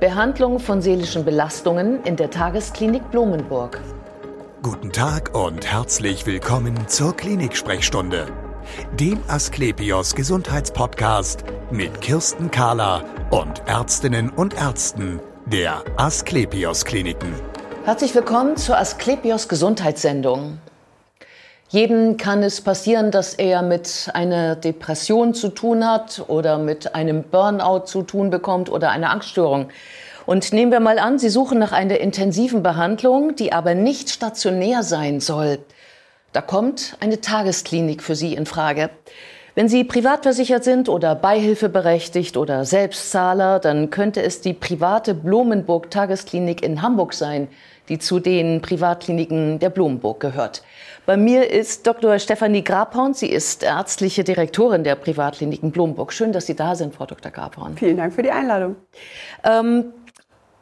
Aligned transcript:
Behandlung 0.00 0.60
von 0.60 0.80
seelischen 0.80 1.24
Belastungen 1.24 2.04
in 2.04 2.14
der 2.14 2.30
Tagesklinik 2.30 3.10
Blumenburg. 3.10 3.80
Guten 4.62 4.92
Tag 4.92 5.34
und 5.34 5.66
herzlich 5.66 6.24
willkommen 6.24 6.86
zur 6.86 7.16
Klinik-Sprechstunde, 7.16 8.26
dem 8.94 9.18
Asklepios 9.26 10.14
Gesundheitspodcast 10.14 11.42
mit 11.72 12.00
Kirsten 12.00 12.52
Kahler 12.52 13.02
und 13.30 13.62
Ärztinnen 13.66 14.30
und 14.30 14.54
Ärzten 14.54 15.18
der 15.46 15.82
Asklepios 15.96 16.84
Kliniken. 16.84 17.34
Herzlich 17.84 18.14
willkommen 18.14 18.56
zur 18.56 18.78
Asklepios 18.78 19.48
Gesundheitssendung. 19.48 20.58
Jedem 21.70 22.16
kann 22.16 22.42
es 22.42 22.62
passieren, 22.62 23.10
dass 23.10 23.34
er 23.34 23.60
mit 23.60 24.08
einer 24.14 24.56
Depression 24.56 25.34
zu 25.34 25.50
tun 25.50 25.86
hat 25.86 26.24
oder 26.26 26.56
mit 26.56 26.94
einem 26.94 27.24
Burnout 27.24 27.84
zu 27.84 28.02
tun 28.02 28.30
bekommt 28.30 28.70
oder 28.70 28.90
einer 28.90 29.10
Angststörung. 29.10 29.68
Und 30.24 30.54
nehmen 30.54 30.72
wir 30.72 30.80
mal 30.80 30.98
an, 30.98 31.18
Sie 31.18 31.28
suchen 31.28 31.58
nach 31.58 31.72
einer 31.72 32.00
intensiven 32.00 32.62
Behandlung, 32.62 33.36
die 33.36 33.52
aber 33.52 33.74
nicht 33.74 34.08
stationär 34.08 34.82
sein 34.82 35.20
soll. 35.20 35.58
Da 36.32 36.40
kommt 36.40 36.96
eine 37.00 37.20
Tagesklinik 37.20 38.02
für 38.02 38.14
Sie 38.14 38.32
in 38.32 38.46
Frage. 38.46 38.88
Wenn 39.54 39.68
Sie 39.68 39.84
privatversichert 39.84 40.64
sind 40.64 40.88
oder 40.88 41.14
beihilfeberechtigt 41.14 42.38
oder 42.38 42.64
Selbstzahler, 42.64 43.58
dann 43.58 43.90
könnte 43.90 44.22
es 44.22 44.40
die 44.40 44.54
private 44.54 45.12
Blumenburg 45.12 45.90
Tagesklinik 45.90 46.62
in 46.62 46.80
Hamburg 46.80 47.12
sein, 47.12 47.48
die 47.88 47.98
zu 47.98 48.20
den 48.20 48.60
Privatkliniken 48.62 49.58
der 49.58 49.70
Blumenburg 49.70 50.20
gehört. 50.20 50.62
Bei 51.06 51.16
mir 51.16 51.50
ist 51.50 51.86
Dr. 51.86 52.18
Stefanie 52.18 52.62
Grabhorn. 52.62 53.14
Sie 53.14 53.28
ist 53.28 53.62
ärztliche 53.62 54.24
Direktorin 54.24 54.84
der 54.84 54.94
Privatkliniken 54.94 55.70
Blumenburg. 55.70 56.12
Schön, 56.12 56.32
dass 56.32 56.46
Sie 56.46 56.54
da 56.54 56.74
sind, 56.74 56.94
Frau 56.94 57.06
Dr. 57.06 57.30
Grabhorn. 57.30 57.76
Vielen 57.76 57.96
Dank 57.96 58.12
für 58.12 58.22
die 58.22 58.30
Einladung. 58.30 58.76
Ähm, 59.42 59.86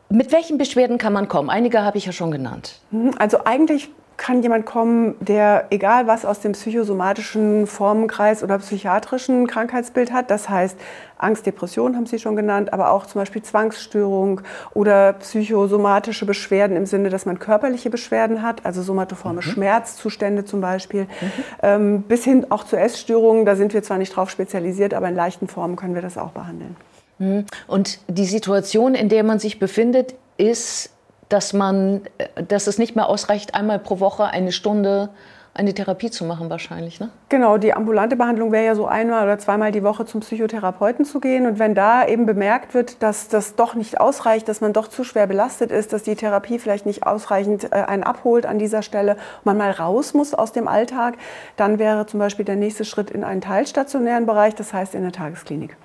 mit 0.09 0.31
welchen 0.31 0.57
Beschwerden 0.57 0.99
kann 0.99 1.13
man 1.13 1.27
kommen? 1.27 1.51
Einige 1.51 1.83
habe 1.83 1.99
ich 1.99 2.07
ja 2.07 2.13
schon 2.13 2.31
genannt. 2.31 2.81
Also 3.19 3.45
eigentlich 3.45 3.89
kann 4.17 4.43
jemand 4.43 4.67
kommen, 4.67 5.15
der 5.21 5.67
egal 5.71 6.07
was 6.07 6.25
aus 6.25 6.41
dem 6.41 6.53
psychosomatischen 6.53 7.67
Formenkreis 7.67 8.43
oder 8.43 8.59
psychiatrischen 8.59 9.47
Krankheitsbild 9.47 10.13
hat, 10.13 10.31
das 10.31 10.49
heißt 10.49 10.77
Angst, 11.19 11.47
Depression 11.47 11.97
haben 11.97 12.07
Sie 12.07 12.19
schon 12.19 12.37
genannt, 12.37 12.73
aber 12.73 12.91
auch 12.91 13.07
zum 13.07 13.21
Beispiel 13.21 13.43
Zwangsstörung 13.43 14.43
oder 14.75 15.15
psychosomatische 15.15 16.27
Beschwerden 16.27 16.77
im 16.77 16.87
Sinne, 16.87 17.09
dass 17.09 17.25
man 17.27 17.39
körperliche 17.39 17.89
Beschwerden 17.91 18.43
hat, 18.43 18.65
also 18.65 18.83
somatoforme 18.83 19.37
mhm. 19.37 19.43
Schmerzzustände 19.43 20.45
zum 20.45 20.61
Beispiel, 20.61 21.03
mhm. 21.03 21.33
ähm, 21.63 22.03
bis 22.03 22.25
hin 22.25 22.47
auch 22.51 22.65
zu 22.65 22.77
Essstörungen. 22.77 23.47
Da 23.47 23.57
sind 23.57 23.73
wir 23.73 23.83
zwar 23.83 23.99
nicht 23.99 24.15
drauf 24.15 24.31
spezialisiert, 24.31 24.93
aber 24.93 25.09
in 25.09 25.15
leichten 25.15 25.49
Formen 25.49 25.77
können 25.77 25.95
wir 25.95 26.03
das 26.03 26.19
auch 26.19 26.31
behandeln. 26.31 26.77
Mhm. 27.19 27.47
Und 27.67 27.99
die 28.09 28.27
Situation, 28.27 28.95
in 28.95 29.09
der 29.09 29.25
man 29.25 29.39
sich 29.39 29.59
befindet, 29.59 30.15
ist 30.37 30.91
dass 31.29 31.53
man, 31.53 32.03
äh, 32.19 32.43
dass 32.43 32.67
es 32.67 32.79
nicht 32.79 32.97
mehr 32.97 33.09
ausreicht, 33.09 33.55
einmal 33.55 33.79
pro 33.79 34.01
Woche 34.01 34.25
eine 34.25 34.53
Stunde 34.53 35.11
eine 35.57 35.73
Therapie 35.73 36.11
zu 36.11 36.25
machen 36.25 36.51
wahrscheinlich, 36.51 37.01
ne? 37.01 37.09
Genau, 37.31 37.57
die 37.57 37.73
ambulante 37.73 38.15
Behandlung 38.15 38.53
wäre 38.53 38.67
ja 38.67 38.75
so 38.75 38.87
einmal 38.87 39.25
oder 39.25 39.39
zweimal 39.39 39.73
die 39.73 39.83
Woche 39.83 40.05
zum 40.05 40.21
Psychotherapeuten 40.21 41.07
zu 41.07 41.19
gehen. 41.19 41.47
Und 41.47 41.59
wenn 41.59 41.75
da 41.75 42.07
eben 42.07 42.27
bemerkt 42.27 42.75
wird, 42.75 43.03
dass 43.03 43.29
das 43.29 43.55
doch 43.55 43.75
nicht 43.75 43.99
ausreicht, 43.99 44.49
dass 44.49 44.61
man 44.61 44.75
doch 44.75 44.89
zu 44.89 45.03
schwer 45.03 45.27
belastet 45.27 45.71
ist, 45.71 45.95
dass 45.95 46.03
die 46.03 46.15
Therapie 46.15 46.59
vielleicht 46.59 46.85
nicht 46.85 47.07
ausreichend 47.07 47.73
äh, 47.73 47.77
einen 47.77 48.03
abholt 48.03 48.45
an 48.45 48.59
dieser 48.59 48.83
Stelle, 48.83 49.17
man 49.45 49.57
mal 49.57 49.71
raus 49.71 50.13
muss 50.13 50.35
aus 50.35 50.53
dem 50.53 50.69
Alltag, 50.69 51.15
dann 51.57 51.79
wäre 51.79 52.07
zum 52.07 52.21
Beispiel 52.21 52.45
der 52.45 52.57
nächste 52.57 52.85
Schritt 52.85 53.11
in 53.11 53.25
einen 53.25 53.41
teilstationären 53.41 54.27
Bereich, 54.27 54.55
das 54.55 54.75
heißt 54.75 54.95
in 54.95 55.03
eine 55.03 55.13
Tagesklinik. 55.13 55.77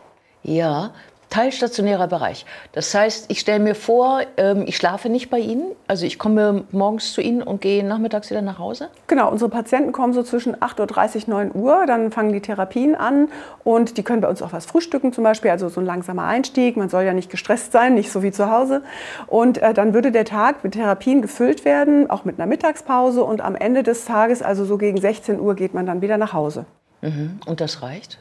Ja, 0.44 0.92
teilstationärer 1.32 2.08
Bereich. 2.08 2.46
Das 2.74 2.94
heißt, 2.94 3.26
ich 3.30 3.40
stelle 3.40 3.60
mir 3.60 3.74
vor, 3.74 4.22
ähm, 4.38 4.66
ich 4.68 4.78
schlafe 4.78 5.10
nicht 5.10 5.30
bei 5.30 5.40
Ihnen. 5.40 5.72
Also 5.88 6.06
ich 6.06 6.20
komme 6.20 6.66
morgens 6.72 7.14
zu 7.14 7.22
Ihnen 7.22 7.42
und 7.42 7.62
gehe 7.62 7.84
nachmittags 7.84 8.30
wieder 8.30 8.42
nach 8.42 8.60
Hause? 8.60 8.90
Genau, 9.08 9.32
unsere 9.32 9.50
Patienten 9.50 9.94
kommen 9.94 10.14
so 10.14 10.22
zwischen 10.24 10.56
8.30 10.56 11.28
Uhr, 11.28 11.34
9 11.34 11.56
Uhr. 11.56 11.86
Dann 11.88 12.12
fangen 12.12 12.34
die 12.34 12.42
Therapien 12.42 12.96
an 12.96 13.30
und 13.64 13.98
die 13.98 14.04
können 14.04 14.22
bei 14.22 14.28
uns 14.28 14.42
auch 14.42 14.54
was 14.54 14.66
frühstücken 14.66 15.14
zum 15.14 15.24
Beispiel. 15.24 15.50
Also 15.52 15.70
so 15.70 15.80
ein 15.80 15.86
langsamer 15.86 16.26
Einstieg. 16.26 16.76
Man 16.76 16.90
soll 16.90 17.04
ja 17.04 17.14
nicht 17.14 17.32
gestresst 17.32 17.72
sein, 17.72 17.96
nicht 17.96 18.12
so 18.12 18.22
wie 18.22 18.32
zu 18.32 18.52
Hause. 18.52 18.84
Und 19.28 19.58
äh, 19.58 19.74
dann 19.74 19.94
würde 19.94 20.12
der 20.12 20.26
Tag 20.26 20.64
mit 20.64 20.74
Therapien 20.74 21.22
gefüllt 21.22 21.64
werden, 21.64 22.10
auch 22.10 22.26
mit 22.26 22.40
einer 22.40 22.46
Mittagspause. 22.46 23.24
Und 23.24 23.40
am 23.40 23.56
Ende 23.56 23.84
des 23.84 24.04
Tages, 24.04 24.42
also 24.42 24.66
so 24.66 24.78
gegen 24.78 25.00
16 25.00 25.40
Uhr, 25.40 25.56
geht 25.56 25.74
man 25.74 25.86
dann 25.86 26.02
wieder 26.02 26.18
nach 26.18 26.34
Hause. 26.34 26.66
Mhm. 27.02 27.40
Und 27.46 27.62
das 27.62 27.82
reicht? 27.82 28.20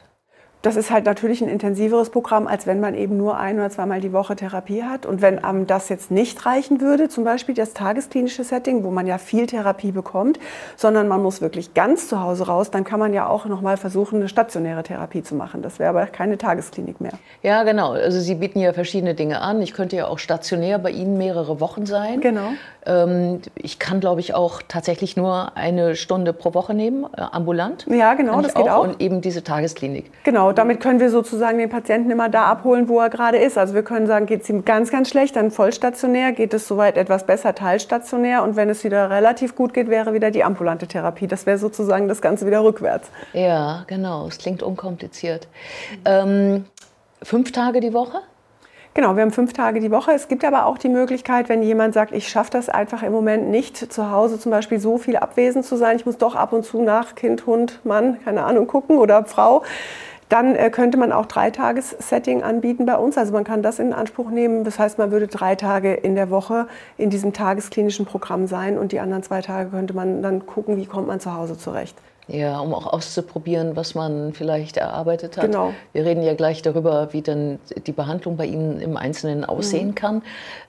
Das 0.61 0.75
ist 0.75 0.91
halt 0.91 1.05
natürlich 1.05 1.41
ein 1.41 1.49
intensiveres 1.49 2.11
Programm, 2.11 2.45
als 2.45 2.67
wenn 2.67 2.79
man 2.79 2.93
eben 2.93 3.17
nur 3.17 3.37
ein 3.37 3.57
oder 3.57 3.69
zweimal 3.71 3.99
die 3.99 4.13
Woche 4.13 4.35
Therapie 4.35 4.83
hat. 4.83 5.07
Und 5.07 5.21
wenn 5.21 5.43
einem 5.43 5.65
das 5.65 5.89
jetzt 5.89 6.11
nicht 6.11 6.45
reichen 6.45 6.81
würde, 6.81 7.09
zum 7.09 7.23
Beispiel 7.23 7.55
das 7.55 7.73
tagesklinische 7.73 8.43
Setting, 8.43 8.83
wo 8.83 8.91
man 8.91 9.07
ja 9.07 9.17
viel 9.17 9.47
Therapie 9.47 9.91
bekommt, 9.91 10.39
sondern 10.75 11.07
man 11.07 11.23
muss 11.23 11.41
wirklich 11.41 11.73
ganz 11.73 12.07
zu 12.07 12.21
Hause 12.21 12.45
raus, 12.45 12.69
dann 12.69 12.83
kann 12.83 12.99
man 12.99 13.13
ja 13.13 13.27
auch 13.27 13.45
noch 13.45 13.61
mal 13.61 13.75
versuchen, 13.75 14.17
eine 14.17 14.29
stationäre 14.29 14.83
Therapie 14.83 15.23
zu 15.23 15.33
machen. 15.33 15.63
Das 15.63 15.79
wäre 15.79 15.89
aber 15.89 16.05
keine 16.05 16.37
Tagesklinik 16.37 17.01
mehr. 17.01 17.13
Ja, 17.41 17.63
genau. 17.63 17.93
Also 17.93 18.19
Sie 18.19 18.35
bieten 18.35 18.59
ja 18.59 18.73
verschiedene 18.73 19.15
Dinge 19.15 19.41
an. 19.41 19.61
Ich 19.63 19.73
könnte 19.73 19.95
ja 19.95 20.07
auch 20.07 20.19
stationär 20.19 20.77
bei 20.77 20.91
Ihnen 20.91 21.17
mehrere 21.17 21.59
Wochen 21.59 21.87
sein. 21.87 22.21
Genau. 22.21 22.49
Ähm, 22.85 23.41
ich 23.55 23.79
kann, 23.79 23.99
glaube 23.99 24.21
ich, 24.21 24.33
auch 24.33 24.61
tatsächlich 24.67 25.17
nur 25.17 25.55
eine 25.57 25.95
Stunde 25.95 26.33
pro 26.33 26.53
Woche 26.53 26.73
nehmen, 26.73 27.05
äh, 27.15 27.21
ambulant. 27.31 27.85
Ja, 27.89 28.13
genau, 28.13 28.41
das 28.41 28.53
geht 28.53 28.69
auch. 28.69 28.83
Und 28.83 29.01
eben 29.01 29.21
diese 29.21 29.43
Tagesklinik. 29.43 30.11
Genau, 30.23 30.50
damit 30.57 30.79
können 30.79 30.99
wir 30.99 31.09
sozusagen 31.09 31.57
den 31.57 31.69
Patienten 31.69 32.09
immer 32.09 32.29
da 32.29 32.45
abholen, 32.45 32.87
wo 32.89 32.99
er 32.99 33.09
gerade 33.09 33.37
ist. 33.37 33.57
Also 33.57 33.73
wir 33.73 33.83
können 33.83 34.07
sagen, 34.07 34.25
geht 34.25 34.43
es 34.43 34.49
ihm 34.49 34.65
ganz, 34.65 34.91
ganz 34.91 35.09
schlecht, 35.09 35.35
dann 35.35 35.51
vollstationär, 35.51 36.31
geht 36.31 36.53
es 36.53 36.67
soweit 36.67 36.97
etwas 36.97 37.25
besser, 37.25 37.53
teilstationär. 37.53 38.43
Und 38.43 38.55
wenn 38.55 38.69
es 38.69 38.83
wieder 38.83 39.09
relativ 39.09 39.55
gut 39.55 39.73
geht, 39.73 39.89
wäre 39.89 40.13
wieder 40.13 40.31
die 40.31 40.43
ambulante 40.43 40.87
Therapie. 40.87 41.27
Das 41.27 41.45
wäre 41.45 41.57
sozusagen 41.57 42.07
das 42.07 42.21
Ganze 42.21 42.45
wieder 42.47 42.63
rückwärts. 42.63 43.09
Ja, 43.33 43.83
genau. 43.87 44.27
Es 44.27 44.37
klingt 44.37 44.63
unkompliziert. 44.63 45.47
Ähm, 46.05 46.65
fünf 47.21 47.51
Tage 47.51 47.79
die 47.79 47.93
Woche? 47.93 48.21
Genau, 48.93 49.15
wir 49.15 49.21
haben 49.21 49.31
fünf 49.31 49.53
Tage 49.53 49.79
die 49.79 49.89
Woche. 49.89 50.11
Es 50.11 50.27
gibt 50.27 50.43
aber 50.43 50.65
auch 50.65 50.77
die 50.77 50.89
Möglichkeit, 50.89 51.47
wenn 51.47 51.63
jemand 51.63 51.93
sagt, 51.93 52.11
ich 52.11 52.27
schaffe 52.27 52.51
das 52.51 52.67
einfach 52.67 53.03
im 53.03 53.13
Moment 53.13 53.49
nicht, 53.49 53.77
zu 53.77 54.11
Hause 54.11 54.37
zum 54.37 54.51
Beispiel 54.51 54.81
so 54.81 54.97
viel 54.97 55.15
abwesend 55.15 55.63
zu 55.63 55.77
sein, 55.77 55.95
ich 55.95 56.05
muss 56.05 56.17
doch 56.17 56.35
ab 56.35 56.51
und 56.51 56.65
zu 56.65 56.81
nach 56.81 57.15
Kind, 57.15 57.45
Hund, 57.45 57.79
Mann, 57.85 58.19
keine 58.25 58.43
Ahnung, 58.43 58.67
gucken 58.67 58.97
oder 58.97 59.23
Frau, 59.23 59.63
dann 60.31 60.55
äh, 60.55 60.69
könnte 60.69 60.97
man 60.97 61.11
auch 61.11 61.25
Dreitages-Setting 61.25 62.41
anbieten 62.41 62.85
bei 62.85 62.95
uns. 62.95 63.17
Also 63.17 63.33
man 63.33 63.43
kann 63.43 63.61
das 63.61 63.79
in 63.79 63.91
Anspruch 63.91 64.29
nehmen. 64.29 64.63
Das 64.63 64.79
heißt, 64.79 64.97
man 64.97 65.11
würde 65.11 65.27
drei 65.27 65.55
Tage 65.55 65.93
in 65.93 66.15
der 66.15 66.29
Woche 66.29 66.67
in 66.97 67.09
diesem 67.09 67.33
tagesklinischen 67.33 68.05
Programm 68.05 68.47
sein 68.47 68.77
und 68.77 68.93
die 68.93 69.01
anderen 69.01 69.23
zwei 69.23 69.41
Tage 69.41 69.71
könnte 69.71 69.93
man 69.93 70.21
dann 70.21 70.45
gucken, 70.45 70.77
wie 70.77 70.85
kommt 70.85 71.07
man 71.07 71.19
zu 71.19 71.35
Hause 71.35 71.57
zurecht. 71.57 71.97
Ja, 72.27 72.59
um 72.59 72.73
auch 72.73 72.87
auszuprobieren, 72.87 73.75
was 73.75 73.93
man 73.93 74.31
vielleicht 74.31 74.77
erarbeitet 74.77 75.35
hat. 75.35 75.45
Genau. 75.45 75.73
Wir 75.91 76.05
reden 76.05 76.23
ja 76.23 76.33
gleich 76.33 76.61
darüber, 76.61 77.11
wie 77.11 77.21
dann 77.21 77.59
die 77.85 77.91
Behandlung 77.91 78.37
bei 78.37 78.45
Ihnen 78.45 78.79
im 78.79 78.95
Einzelnen 78.95 79.43
aussehen 79.43 79.89
mhm. 79.89 79.95
kann. 79.95 80.21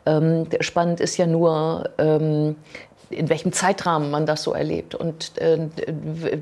Ähm, 0.07 0.47
spannend 0.61 0.99
ist 0.99 1.19
ja 1.19 1.27
nur, 1.27 1.91
ähm, 1.99 2.57
in 3.13 3.29
welchem 3.29 3.53
Zeitrahmen 3.53 4.11
man 4.11 4.27
das 4.27 4.43
so 4.43 4.53
erlebt. 4.53 4.95
Und 4.95 5.39
äh, 5.39 5.59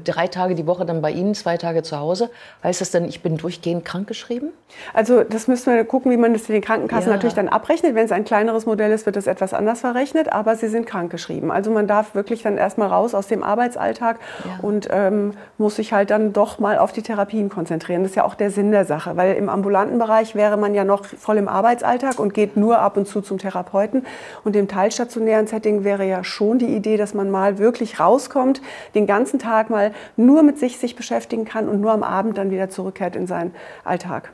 drei 0.04 0.26
Tage 0.28 0.54
die 0.54 0.66
Woche 0.66 0.84
dann 0.86 1.03
bei 1.03 1.10
Ihnen, 1.10 1.34
zwei 1.34 1.56
Tage 1.56 1.82
zu 1.82 1.98
Hause. 1.98 2.31
Heißt 2.62 2.81
das 2.81 2.91
dann, 2.91 3.04
ich 3.04 3.22
bin 3.22 3.36
durchgehend 3.36 3.84
krankgeschrieben? 3.84 4.50
Also 4.94 5.25
das 5.25 5.48
müssen 5.48 5.75
wir 5.75 5.84
gucken, 5.84 6.10
wie 6.12 6.16
man 6.16 6.32
das 6.32 6.48
in 6.48 6.54
den 6.54 6.62
Krankenkassen 6.62 7.10
ja. 7.10 7.16
natürlich 7.16 7.34
dann 7.34 7.48
abrechnet. 7.48 7.94
Wenn 7.94 8.04
es 8.04 8.12
ein 8.12 8.25
kleineres 8.25 8.66
Modell 8.66 8.92
ist, 8.92 9.06
wird 9.06 9.16
das 9.16 9.26
etwas 9.26 9.53
anders 9.53 9.80
verrechnet, 9.80 10.32
aber 10.32 10.56
Sie 10.56 10.69
sind 10.69 10.86
krankgeschrieben. 10.86 11.50
Also 11.50 11.70
man 11.70 11.86
darf 11.86 12.14
wirklich 12.14 12.42
dann 12.42 12.56
erstmal 12.56 12.88
raus 12.88 13.14
aus 13.14 13.26
dem 13.26 13.42
Arbeitsalltag 13.42 14.19
ja. 14.44 14.59
und 14.62 14.88
ähm, 14.91 15.34
muss 15.59 15.76
sich 15.76 15.92
halt 15.92 16.10
dann 16.10 16.32
doch 16.32 16.59
mal 16.59 16.78
auf 16.78 16.92
die 16.92 17.03
Therapien 17.03 17.48
konzentrieren. 17.48 18.03
Das 18.03 18.12
ist 18.12 18.16
ja 18.16 18.25
auch 18.25 18.34
der 18.34 18.50
Sinn 18.50 18.70
der 18.70 18.84
Sache, 18.84 19.16
weil 19.16 19.34
im 19.34 19.48
ambulanten 19.48 19.98
Bereich 19.98 20.34
wäre 20.34 20.56
man 20.56 20.75
ja 20.75 20.84
noch 20.84 21.04
voll 21.04 21.36
im 21.36 21.48
Arbeitsalltag 21.48 22.19
und 22.19 22.34
geht 22.34 22.56
nur 22.56 22.78
ab 22.78 22.97
und 22.97 23.06
zu 23.06 23.20
zum 23.20 23.38
Therapeuten. 23.38 24.06
Und 24.44 24.56
im 24.56 24.68
teilstationären 24.68 25.47
Setting 25.47 25.84
wäre 25.84 26.06
ja 26.06 26.22
schon 26.24 26.59
die 26.60 26.74
Idee, 26.74 26.97
dass 26.97 27.15
man 27.15 27.30
mal 27.30 27.59
wirklich 27.59 27.98
rauskommt, 27.98 28.62
den 28.95 29.07
ganzen 29.07 29.39
Tag 29.39 29.71
mal 29.71 29.92
nur 30.16 30.42
mit 30.42 30.59
sich 30.59 30.78
sich 30.78 30.95
beschäftigen 30.95 31.45
kann 31.45 31.68
und 31.68 31.80
nur 31.80 31.91
am 31.92 32.03
Abend 32.03 32.39
dann 32.39 32.51
wieder 32.51 32.71
zurückkehrt 32.71 33.16
in 33.16 33.27
seinen 33.27 33.54
Alltag. 33.84 34.33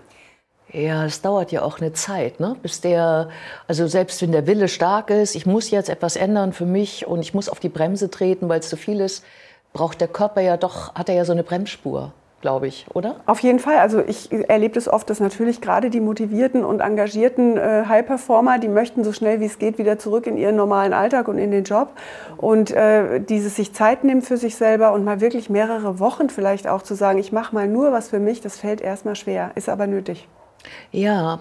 Ja, 0.72 1.06
es 1.06 1.22
dauert 1.22 1.52
ja 1.52 1.62
auch 1.62 1.80
eine 1.80 1.92
Zeit, 1.92 2.40
ne? 2.40 2.56
bis 2.60 2.80
der, 2.80 3.30
also 3.68 3.86
selbst 3.86 4.20
wenn 4.20 4.32
der 4.32 4.46
Wille 4.46 4.68
stark 4.68 5.10
ist, 5.10 5.34
ich 5.36 5.46
muss 5.46 5.70
jetzt 5.70 5.88
etwas 5.88 6.16
ändern 6.16 6.52
für 6.52 6.66
mich 6.66 7.06
und 7.06 7.20
ich 7.20 7.34
muss 7.34 7.48
auf 7.48 7.60
die 7.60 7.68
Bremse 7.68 8.10
treten, 8.10 8.48
weil 8.48 8.60
es 8.60 8.68
zu 8.68 8.76
viel 8.76 9.00
ist, 9.00 9.24
braucht 9.72 10.00
der 10.00 10.08
Körper 10.08 10.40
ja 10.40 10.56
doch, 10.56 10.94
hat 10.94 11.08
er 11.08 11.14
ja 11.14 11.24
so 11.24 11.32
eine 11.32 11.44
Bremsspur 11.44 12.12
glaube 12.40 12.66
ich, 12.66 12.86
oder? 12.94 13.16
Auf 13.26 13.40
jeden 13.40 13.58
Fall. 13.58 13.78
Also 13.78 14.00
ich 14.00 14.30
erlebe 14.30 14.78
es 14.78 14.88
oft, 14.88 15.08
dass 15.10 15.20
natürlich 15.20 15.60
gerade 15.60 15.90
die 15.90 16.00
motivierten 16.00 16.64
und 16.64 16.80
engagierten 16.80 17.56
äh, 17.56 17.84
High-Performer, 17.88 18.58
die 18.58 18.68
möchten 18.68 19.04
so 19.04 19.12
schnell 19.12 19.40
wie 19.40 19.46
es 19.46 19.58
geht 19.58 19.78
wieder 19.78 19.98
zurück 19.98 20.26
in 20.26 20.36
ihren 20.36 20.56
normalen 20.56 20.92
Alltag 20.92 21.28
und 21.28 21.38
in 21.38 21.50
den 21.50 21.64
Job. 21.64 21.88
Und 22.36 22.70
äh, 22.70 23.20
dieses 23.20 23.56
sich 23.56 23.72
Zeit 23.72 24.04
nehmen 24.04 24.22
für 24.22 24.36
sich 24.36 24.56
selber 24.56 24.92
und 24.92 25.04
mal 25.04 25.20
wirklich 25.20 25.50
mehrere 25.50 25.98
Wochen 25.98 26.28
vielleicht 26.28 26.68
auch 26.68 26.82
zu 26.82 26.94
sagen, 26.94 27.18
ich 27.18 27.32
mache 27.32 27.54
mal 27.54 27.66
nur 27.66 27.92
was 27.92 28.10
für 28.10 28.20
mich, 28.20 28.40
das 28.40 28.58
fällt 28.58 28.80
erstmal 28.80 29.16
schwer, 29.16 29.52
ist 29.54 29.68
aber 29.68 29.86
nötig. 29.86 30.28
Ja, 30.92 31.40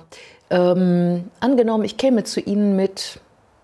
Ähm, 0.50 1.32
angenommen, 1.40 1.84
ich 1.86 1.98
käme 1.98 2.24
zu 2.24 2.40
Ihnen 2.40 2.76
mit, 2.76 3.20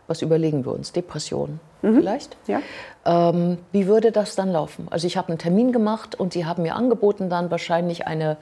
was 0.07 0.21
überlegen 0.21 0.65
wir 0.65 0.73
uns, 0.73 0.91
Depression 0.91 1.59
mhm. 1.83 1.95
vielleicht? 1.95 2.37
Ja. 2.47 2.59
Ähm, 3.03 3.57
wie 3.71 3.87
würde 3.87 4.11
das 4.11 4.35
dann 4.35 4.51
laufen? 4.51 4.87
Also 4.91 5.07
ich 5.07 5.17
habe 5.17 5.29
einen 5.29 5.39
Termin 5.39 5.71
gemacht 5.71 6.19
und 6.19 6.33
Sie 6.33 6.45
haben 6.45 6.61
mir 6.61 6.75
angeboten 6.75 7.29
dann 7.29 7.49
wahrscheinlich 7.49 8.05
eine, 8.05 8.37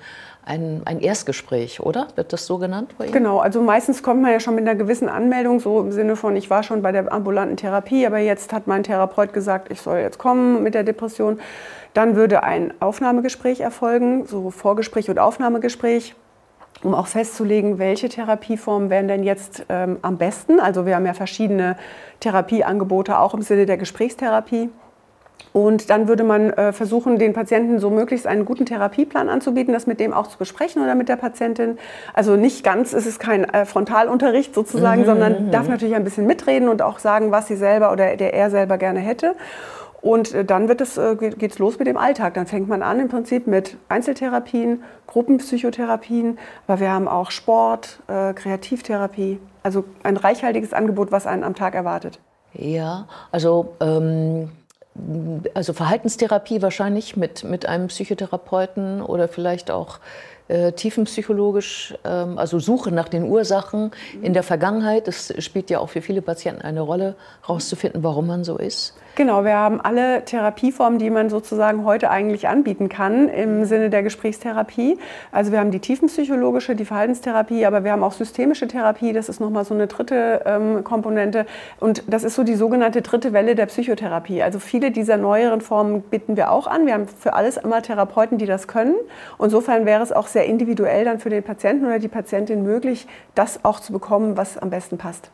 ein, 0.46 0.82
ein 0.84 1.00
Erstgespräch, 1.00 1.80
oder? 1.80 2.08
Wird 2.16 2.34
das 2.34 2.46
so 2.46 2.58
genannt 2.58 2.94
bei 2.98 3.06
Ihnen? 3.06 3.14
Genau, 3.14 3.40
also 3.40 3.62
meistens 3.62 4.04
kommt 4.04 4.22
man 4.22 4.32
ja 4.32 4.42
schon 4.42 4.56
mit 4.56 4.68
einer 4.68 4.76
gewissen 4.76 5.08
Anmeldung, 5.08 5.62
so 5.62 5.80
im 5.80 5.94
Sinne 5.94 6.18
von, 6.18 6.36
ich 6.36 6.50
war 6.50 6.64
schon 6.64 6.82
bei 6.82 6.92
der 6.92 7.12
ambulanten 7.12 7.56
Therapie, 7.56 8.06
aber 8.06 8.20
jetzt 8.20 8.52
hat 8.52 8.68
mein 8.68 8.84
Therapeut 8.84 9.32
gesagt, 9.32 9.72
ich 9.72 9.80
soll 9.80 10.00
jetzt 10.00 10.18
kommen 10.18 10.62
mit 10.62 10.74
der 10.74 10.84
Depression. 10.84 11.40
Dann 11.94 12.18
würde 12.18 12.44
ein 12.44 12.74
Aufnahmegespräch 12.82 13.62
erfolgen, 13.62 14.26
so 14.26 14.52
Vorgespräch 14.52 15.10
und 15.10 15.20
Aufnahmegespräch 15.20 16.16
um 16.84 16.94
auch 16.94 17.08
festzulegen, 17.08 17.78
welche 17.78 18.10
Therapieformen 18.10 18.90
wären 18.90 19.08
denn 19.08 19.24
jetzt 19.24 19.66
ähm, 19.70 19.98
am 20.02 20.18
besten. 20.18 20.60
Also 20.60 20.86
wir 20.86 20.96
haben 20.96 21.06
ja 21.06 21.14
verschiedene 21.14 21.76
Therapieangebote, 22.20 23.20
auch 23.20 23.34
im 23.34 23.42
Sinne 23.42 23.66
der 23.66 23.78
Gesprächstherapie. 23.78 24.70
Und 25.52 25.90
dann 25.90 26.08
würde 26.08 26.24
man 26.24 26.52
äh, 26.52 26.72
versuchen, 26.74 27.18
den 27.18 27.34
Patienten 27.34 27.80
so 27.80 27.90
möglichst 27.90 28.28
einen 28.28 28.46
guten 28.46 28.66
Therapieplan 28.66 29.30
anzubieten, 29.30 29.74
das 29.74 29.88
mit 29.88 30.00
dem 30.00 30.14
auch 30.14 30.28
zu 30.28 30.38
besprechen 30.38 30.84
oder 30.84 30.94
mit 30.94 31.10
der 31.10 31.16
Patientin. 31.16 31.80
Also 32.14 32.36
nicht 32.36 32.64
ganz, 32.64 32.94
es 32.94 33.08
ist 33.08 33.20
kein 33.20 33.46
äh, 33.46 33.66
Frontalunterricht 33.66 34.54
sozusagen, 34.54 35.02
mhm, 35.02 35.06
sondern 35.06 35.46
mhm. 35.48 35.52
darf 35.52 35.68
natürlich 35.68 35.96
ein 35.96 36.04
bisschen 36.04 36.28
mitreden 36.28 36.70
und 36.70 36.82
auch 36.82 37.00
sagen, 37.00 37.32
was 37.32 37.48
sie 37.48 37.56
selber 37.56 37.92
oder 37.92 38.16
der 38.16 38.34
er 38.34 38.52
selber 38.52 38.78
gerne 38.78 39.00
hätte. 39.00 39.36
Und 40.02 40.34
äh, 40.34 40.46
dann 40.46 40.68
wird 40.68 40.82
es, 40.82 40.98
äh, 40.98 41.16
geht 41.16 41.52
es 41.52 41.60
los 41.60 41.78
mit 41.78 41.88
dem 41.88 41.98
Alltag. 41.98 42.34
Dann 42.34 42.46
fängt 42.46 42.68
man 42.68 42.82
an 42.82 43.00
im 43.00 43.10
Prinzip 43.10 43.48
mit 43.48 43.78
Einzeltherapien, 43.90 44.84
Gruppenpsychotherapien, 45.08 46.38
aber 46.68 46.80
wir 46.80 46.92
haben 46.92 47.08
auch 47.08 47.32
Sport, 47.32 48.00
äh, 48.08 48.34
Kreativtherapie. 48.34 49.40
Also 49.64 49.84
ein 50.04 50.18
reichhaltiges 50.18 50.74
Angebot, 50.74 51.12
was 51.12 51.28
einen 51.28 51.44
am 51.44 51.56
Tag 51.56 51.76
erwartet. 51.76 52.20
Ja, 52.54 53.08
also, 53.32 53.76
ähm, 53.80 54.52
also 55.54 55.74
Verhaltenstherapie 55.74 56.62
wahrscheinlich 56.62 57.16
mit, 57.16 57.44
mit 57.44 57.66
einem 57.66 57.88
Psychotherapeuten 57.88 59.02
oder 59.02 59.28
vielleicht 59.28 59.72
auch 59.72 60.00
äh, 60.50 60.74
tiefenpsychologisch, 60.74 61.96
ähm, 62.04 62.38
also 62.38 62.60
Suche 62.60 62.92
nach 62.92 63.08
den 63.08 63.24
Ursachen 63.24 63.92
in 64.22 64.34
der 64.34 64.44
Vergangenheit. 64.44 65.08
Das 65.08 65.34
spielt 65.40 65.70
ja 65.70 65.80
auch 65.80 65.90
für 65.90 66.02
viele 66.02 66.22
Patienten 66.22 66.62
eine 66.64 66.82
Rolle, 66.82 67.16
herauszufinden, 67.42 68.04
warum 68.04 68.28
man 68.28 68.44
so 68.44 68.58
ist. 68.58 68.96
Genau, 69.16 69.44
wir 69.44 69.58
haben 69.58 69.82
alle 69.82 70.24
Therapieformen, 70.24 70.98
die 70.98 71.10
man 71.10 71.30
sozusagen 71.30 71.84
heute 71.84 72.10
eigentlich 72.10 72.48
anbieten 72.48 72.88
kann 72.88 73.28
im 73.28 73.66
Sinne 73.66 73.90
der 73.90 74.02
Gesprächstherapie. 74.02 74.98
Also 75.34 75.52
wir 75.52 75.60
haben 75.60 75.72
die 75.72 75.80
tiefenpsychologische, 75.80 76.74
die 76.74 76.86
Verhaltenstherapie, 76.86 77.66
aber 77.66 77.84
wir 77.84 77.92
haben 77.92 78.04
auch 78.04 78.14
systemische 78.14 78.68
Therapie. 78.68 79.12
Das 79.12 79.28
ist 79.28 79.42
nochmal 79.42 79.66
so 79.66 79.74
eine 79.74 79.88
dritte 79.88 80.44
ähm, 80.46 80.86
Komponente. 80.86 81.46
Und 81.82 82.04
das 82.08 82.24
ist 82.24 82.36
so 82.36 82.44
die 82.44 82.56
sogenannte 82.56 83.02
dritte 83.02 83.34
Welle 83.34 83.56
der 83.56 83.66
Psychotherapie. 83.66 84.42
Also 84.42 84.60
viele 84.60 84.90
dieser 84.92 85.18
neueren 85.18 85.60
Formen 85.60 86.02
bieten 86.02 86.38
wir 86.38 86.50
auch 86.52 86.68
an. 86.68 86.86
Wir 86.86 86.94
haben 86.94 87.08
für 87.10 87.34
alles 87.34 87.58
immer 87.58 87.82
Therapeuten, 87.82 88.38
die 88.38 88.46
das 88.46 88.70
können. 88.70 88.96
Insofern 89.38 89.86
wäre 89.86 90.02
es 90.02 90.14
auch 90.14 90.28
sehr 90.40 90.48
individuell 90.48 91.04
dann 91.04 91.20
für 91.20 91.30
den 91.30 91.44
Patienten 91.44 91.86
oder 91.86 92.00
die 92.00 92.08
Patientin 92.08 92.64
möglich, 92.64 93.08
das 93.36 93.66
auch 93.66 93.82
zu 93.82 93.92
bekommen, 93.92 94.38
was 94.38 94.58
am 94.58 94.70
besten 94.70 94.98
passt. 94.98 95.32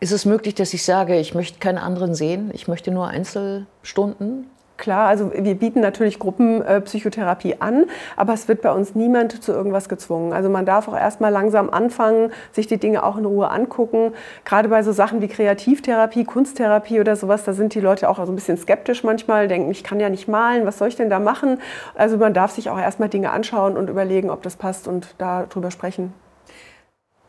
Ist 0.00 0.12
es 0.12 0.24
möglich, 0.24 0.54
dass 0.54 0.72
ich 0.72 0.82
sage, 0.82 1.18
ich 1.18 1.34
möchte 1.34 1.58
keine 1.58 1.82
anderen 1.82 2.14
sehen, 2.14 2.50
ich 2.54 2.68
möchte 2.68 2.90
nur 2.90 3.08
Einzelstunden? 3.08 4.46
Klar, 4.78 5.08
also 5.08 5.32
wir 5.34 5.56
bieten 5.56 5.80
natürlich 5.80 6.20
Gruppenpsychotherapie 6.20 7.56
an, 7.58 7.86
aber 8.16 8.32
es 8.32 8.46
wird 8.46 8.62
bei 8.62 8.70
uns 8.70 8.94
niemand 8.94 9.42
zu 9.42 9.50
irgendwas 9.52 9.88
gezwungen. 9.88 10.32
Also 10.32 10.48
man 10.48 10.66
darf 10.66 10.86
auch 10.86 10.96
erstmal 10.96 11.32
langsam 11.32 11.68
anfangen, 11.68 12.30
sich 12.52 12.68
die 12.68 12.78
Dinge 12.78 13.02
auch 13.02 13.18
in 13.18 13.24
Ruhe 13.24 13.50
angucken. 13.50 14.12
Gerade 14.44 14.68
bei 14.68 14.84
so 14.84 14.92
Sachen 14.92 15.20
wie 15.20 15.26
Kreativtherapie, 15.26 16.24
Kunsttherapie 16.24 17.00
oder 17.00 17.16
sowas, 17.16 17.42
da 17.42 17.54
sind 17.54 17.74
die 17.74 17.80
Leute 17.80 18.08
auch 18.08 18.24
so 18.24 18.30
ein 18.30 18.36
bisschen 18.36 18.56
skeptisch 18.56 19.02
manchmal, 19.02 19.48
denken, 19.48 19.72
ich 19.72 19.82
kann 19.82 19.98
ja 19.98 20.10
nicht 20.10 20.28
malen, 20.28 20.64
was 20.64 20.78
soll 20.78 20.86
ich 20.86 20.96
denn 20.96 21.10
da 21.10 21.18
machen? 21.18 21.60
Also 21.96 22.16
man 22.16 22.32
darf 22.32 22.52
sich 22.52 22.70
auch 22.70 22.78
erstmal 22.78 23.08
Dinge 23.08 23.30
anschauen 23.30 23.76
und 23.76 23.90
überlegen, 23.90 24.30
ob 24.30 24.42
das 24.44 24.54
passt 24.54 24.86
und 24.86 25.16
darüber 25.18 25.72
sprechen. 25.72 26.12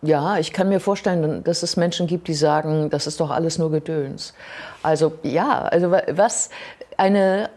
Ja, 0.02 0.38
ich 0.38 0.54
kann 0.54 0.70
mir 0.70 0.80
vorstellen, 0.80 1.44
dass 1.44 1.62
es 1.62 1.76
Menschen 1.76 2.08
gibt, 2.08 2.28
die 2.30 2.34
sagen, 2.34 2.90
das 2.90 3.06
ist 3.06 3.20
doch 3.20 3.32
alles 3.32 3.58
nur 3.58 3.70
Gedöns. 3.70 4.34
Also 4.82 5.14
ja, 5.24 5.64
also 5.64 5.92
was 5.92 6.50
eine 6.96 7.50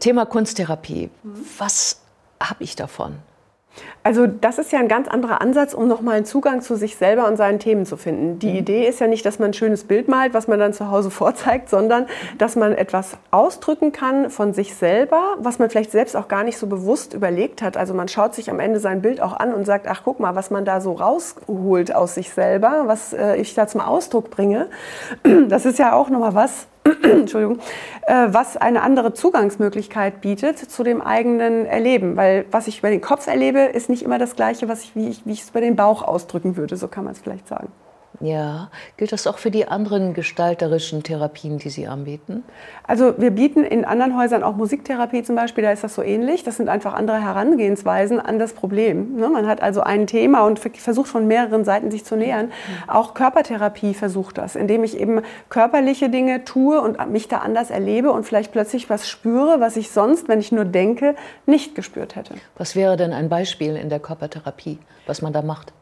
Thema 0.00 0.26
Kunsttherapie, 0.26 1.10
mhm. 1.22 1.34
was 1.58 2.00
habe 2.40 2.64
ich 2.64 2.74
davon? 2.74 3.18
Also 4.02 4.26
das 4.26 4.58
ist 4.58 4.70
ja 4.70 4.78
ein 4.78 4.88
ganz 4.88 5.08
anderer 5.08 5.40
Ansatz, 5.40 5.72
um 5.72 5.88
nochmal 5.88 6.16
einen 6.16 6.26
Zugang 6.26 6.60
zu 6.60 6.76
sich 6.76 6.96
selber 6.96 7.26
und 7.26 7.36
seinen 7.36 7.58
Themen 7.58 7.86
zu 7.86 7.96
finden. 7.96 8.38
Die 8.38 8.50
mhm. 8.50 8.56
Idee 8.56 8.86
ist 8.86 9.00
ja 9.00 9.06
nicht, 9.06 9.24
dass 9.24 9.38
man 9.38 9.50
ein 9.50 9.54
schönes 9.54 9.84
Bild 9.84 10.08
malt, 10.08 10.34
was 10.34 10.46
man 10.46 10.58
dann 10.58 10.72
zu 10.72 10.90
Hause 10.90 11.10
vorzeigt, 11.12 11.70
sondern 11.70 12.06
dass 12.38 12.54
man 12.56 12.72
etwas 12.72 13.16
ausdrücken 13.30 13.92
kann 13.92 14.30
von 14.30 14.52
sich 14.52 14.74
selber, 14.74 15.36
was 15.38 15.58
man 15.58 15.70
vielleicht 15.70 15.90
selbst 15.90 16.16
auch 16.16 16.28
gar 16.28 16.44
nicht 16.44 16.58
so 16.58 16.66
bewusst 16.66 17.14
überlegt 17.14 17.62
hat. 17.62 17.76
Also 17.76 17.94
man 17.94 18.08
schaut 18.08 18.34
sich 18.34 18.50
am 18.50 18.60
Ende 18.60 18.78
sein 18.78 19.02
Bild 19.02 19.20
auch 19.20 19.32
an 19.32 19.54
und 19.54 19.64
sagt, 19.64 19.86
ach 19.88 20.02
guck 20.04 20.20
mal, 20.20 20.34
was 20.34 20.50
man 20.50 20.64
da 20.64 20.80
so 20.80 20.92
rausholt 20.92 21.94
aus 21.94 22.14
sich 22.14 22.30
selber, 22.30 22.84
was 22.86 23.12
äh, 23.12 23.36
ich 23.36 23.54
da 23.54 23.66
zum 23.66 23.80
Ausdruck 23.80 24.30
bringe. 24.30 24.68
Das 25.48 25.66
ist 25.66 25.78
ja 25.78 25.92
auch 25.92 26.08
nochmal 26.10 26.34
was, 26.34 26.66
Entschuldigung, 27.02 27.58
äh, 28.06 28.28
was 28.28 28.56
eine 28.56 28.82
andere 28.82 29.14
Zugangsmöglichkeit 29.14 30.20
bietet 30.20 30.58
zu 30.58 30.82
dem 30.82 31.00
eigenen 31.00 31.66
Erleben. 31.66 32.16
Weil 32.16 32.44
was 32.50 32.66
ich 32.66 32.80
über 32.80 32.90
den 32.90 33.00
Kopf 33.00 33.26
erlebe, 33.26 33.60
ist 33.60 33.88
nicht 33.88 34.02
immer 34.02 34.18
das 34.18 34.36
Gleiche, 34.36 34.68
was 34.68 34.84
ich, 34.84 34.94
wie, 34.94 35.08
ich, 35.08 35.24
wie 35.24 35.32
ich 35.32 35.42
es 35.42 35.50
über 35.50 35.60
den 35.60 35.76
Bauch 35.76 36.02
ausdrücken 36.02 36.56
würde. 36.56 36.76
So 36.76 36.88
kann 36.88 37.04
man 37.04 37.14
es 37.14 37.20
vielleicht 37.20 37.48
sagen. 37.48 37.68
Ja, 38.20 38.70
gilt 38.96 39.12
das 39.12 39.26
auch 39.26 39.38
für 39.38 39.50
die 39.50 39.66
anderen 39.66 40.14
gestalterischen 40.14 41.02
Therapien, 41.02 41.58
die 41.58 41.68
Sie 41.68 41.88
anbieten? 41.88 42.44
Also 42.86 43.14
wir 43.18 43.32
bieten 43.32 43.64
in 43.64 43.84
anderen 43.84 44.16
Häusern 44.16 44.44
auch 44.44 44.54
Musiktherapie 44.54 45.24
zum 45.24 45.34
Beispiel, 45.34 45.64
da 45.64 45.72
ist 45.72 45.82
das 45.82 45.94
so 45.94 46.02
ähnlich. 46.02 46.44
Das 46.44 46.56
sind 46.56 46.68
einfach 46.68 46.94
andere 46.94 47.20
Herangehensweisen 47.20 48.20
an 48.20 48.38
das 48.38 48.52
Problem. 48.52 49.16
Ne? 49.16 49.28
Man 49.28 49.48
hat 49.48 49.62
also 49.62 49.80
ein 49.80 50.06
Thema 50.06 50.46
und 50.46 50.58
versucht 50.58 51.08
von 51.08 51.26
mehreren 51.26 51.64
Seiten 51.64 51.90
sich 51.90 52.04
zu 52.04 52.16
nähern. 52.16 52.52
Auch 52.86 53.14
Körpertherapie 53.14 53.94
versucht 53.94 54.38
das, 54.38 54.54
indem 54.54 54.84
ich 54.84 54.98
eben 54.98 55.22
körperliche 55.48 56.08
Dinge 56.08 56.44
tue 56.44 56.80
und 56.80 57.10
mich 57.10 57.26
da 57.28 57.38
anders 57.38 57.70
erlebe 57.70 58.12
und 58.12 58.24
vielleicht 58.24 58.52
plötzlich 58.52 58.88
was 58.88 59.08
spüre, 59.08 59.60
was 59.60 59.76
ich 59.76 59.90
sonst, 59.90 60.28
wenn 60.28 60.38
ich 60.38 60.52
nur 60.52 60.64
denke, 60.64 61.16
nicht 61.46 61.74
gespürt 61.74 62.14
hätte. 62.14 62.34
Was 62.56 62.76
wäre 62.76 62.96
denn 62.96 63.12
ein 63.12 63.28
Beispiel 63.28 63.76
in 63.76 63.88
der 63.88 63.98
Körpertherapie, 63.98 64.78
was 65.06 65.20
man 65.20 65.32
da 65.32 65.42
macht? 65.42 65.72